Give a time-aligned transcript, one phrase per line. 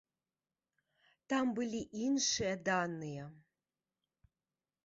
[1.33, 3.29] Там былі іншыя даныя.